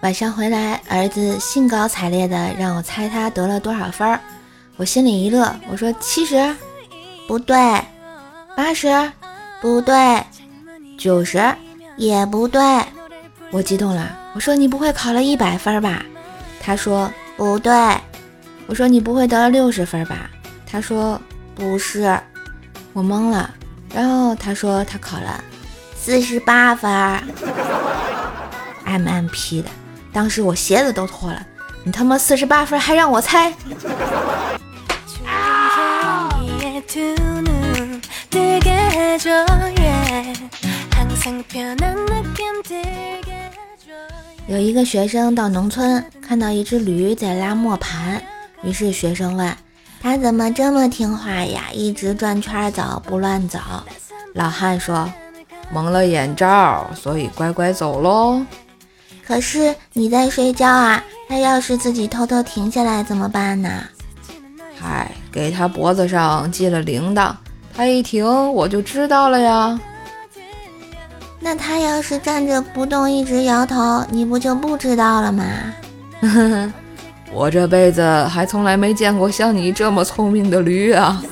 [0.00, 4.20] 晚上回来，儿子兴高采烈的让我猜他得了多少分儿，
[4.76, 6.54] 我心里一乐，我说七十，
[7.26, 7.56] 不对，
[8.56, 8.88] 八十，
[9.60, 10.22] 不对，
[10.96, 11.42] 九十，
[11.96, 12.62] 也不对，
[13.50, 16.04] 我激动了，我说你不会考了一百分吧？
[16.62, 17.72] 他说不对，
[18.68, 20.30] 我说你不会得了六十分吧？
[20.64, 21.20] 他说
[21.56, 22.16] 不是，
[22.92, 23.52] 我懵了，
[23.92, 25.42] 然后他说他考了
[26.06, 26.88] 四十八分
[28.84, 29.68] ，M M P 的。
[30.12, 31.44] 当时我鞋子都脱了，
[31.82, 33.52] 你他妈四十八分还让我猜？
[44.46, 48.22] 有一个学生到农村，看到一只驴在拉磨盘，
[48.62, 49.56] 于是学生问
[50.00, 53.58] 他怎么这么听话呀，一直转圈走不乱走。
[54.34, 55.12] 老汉说
[55.72, 58.42] 蒙了眼罩，所以乖乖走喽。
[59.26, 63.68] 可是你在睡觉啊，他要是自己偷偷停下来怎么办呢？
[64.78, 67.32] 嗨，给他脖子上系了铃铛，
[67.74, 69.80] 他一停我就知道了呀。
[71.40, 75.44] 那他要是站着不动，一直摇头，你不就不知道了吗？
[77.32, 81.22] 我这辈子还从来没见过像你这么聪明的驴啊！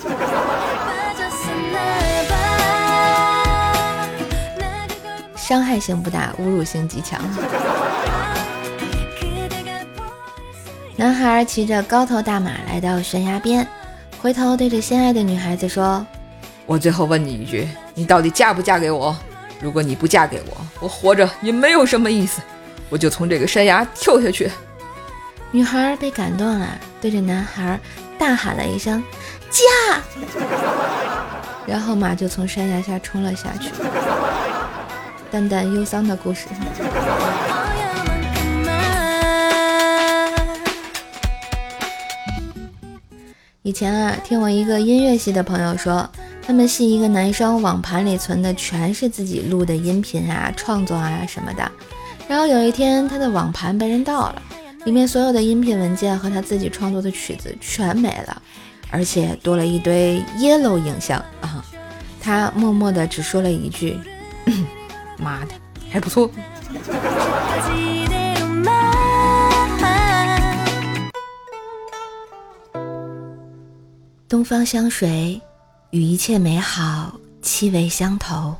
[5.47, 7.21] 伤害性不大，侮辱性极强。
[10.97, 13.69] 男孩骑着高头大马来到悬崖边，
[14.23, 16.07] 回头对着心爱的女孩子说
[16.65, 19.15] ：“我最后问你一句，你到底嫁不嫁给我？
[19.61, 22.41] 如果你不嫁给我，我活着也没有什么意思，
[22.89, 24.51] 我就从这个山崖跳下去。”
[25.53, 26.67] 女孩被感动了，
[27.03, 27.79] 对着男孩
[28.19, 29.05] 大喊了一声
[29.53, 30.01] ：“嫁！”
[31.69, 33.69] 然后马就从山崖下冲了下去。
[35.35, 36.47] 淡淡忧伤的故事。
[43.63, 46.09] 以前啊，听我一个音乐系的朋友说，
[46.41, 51.69] 他们系一个男生网盘里存的全是自己录的音频啊、创作啊什么的。
[52.29, 54.41] 然后有一天，他的网盘被人盗了，
[54.85, 58.41] 里面所有的音频文件和他自己创作的曲子全没了，
[58.89, 61.65] 而且多了一堆 yellow 影像啊。
[62.21, 63.99] 他默默的只说了一句
[65.25, 65.55] ：“妈的，
[65.91, 66.31] 还不错。”
[74.29, 75.41] 东方香水，
[75.91, 78.55] 与一切美好气味相投。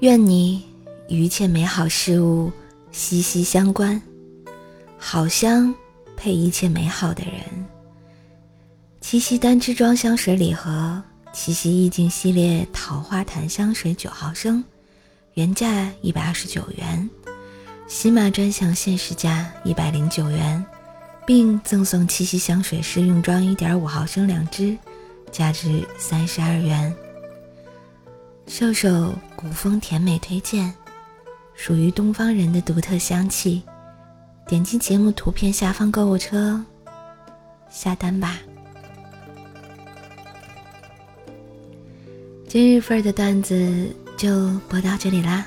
[0.00, 0.64] 愿你
[1.08, 2.52] 与一切美好事物
[2.92, 4.00] 息息相关。
[4.96, 5.74] 好香
[6.16, 7.32] 配一切美好的人。
[9.00, 14.62] 七夕单支装香水礼盒，七夕意境系列桃花檀香水九毫升，
[15.36, 17.10] 原价一百二十九元，
[17.86, 20.64] 喜马专享限时价一百零九元。
[21.26, 24.78] 并赠送七夕香水试用装一点五毫升两支，
[25.32, 26.94] 价值三十二元。
[28.46, 30.72] 瘦瘦古风甜美推荐，
[31.54, 33.60] 属于东方人的独特香气。
[34.46, 36.64] 点击节目图片下方购物车
[37.68, 38.38] 下单吧。
[42.48, 45.46] 今日份的段子就播到这里啦，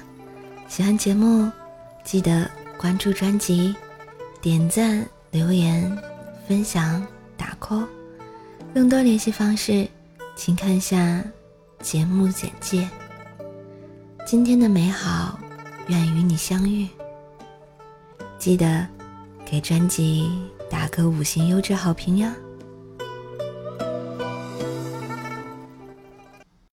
[0.67, 1.51] 喜欢节目
[2.03, 3.75] 记得关注专辑，
[4.41, 5.05] 点赞。
[5.31, 5.95] 留言、
[6.47, 7.05] 分享、
[7.37, 7.85] 打 call，
[8.73, 9.87] 更多联系方式，
[10.35, 11.23] 请看下
[11.83, 12.89] 节目简介。
[14.25, 15.39] 今天的美好，
[15.85, 16.87] 愿与你相遇。
[18.39, 18.87] 记得
[19.45, 20.31] 给专辑
[20.67, 22.35] 打个五星优质好评呀！